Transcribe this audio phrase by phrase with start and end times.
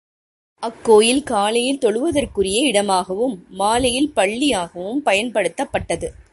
[0.63, 6.09] அக்கோவில் காலையில் தொழுகைக்குரிய இடமாகவும், மாலையில் பள்ளியாகவும் பயன்படுத்தப்பட்டது.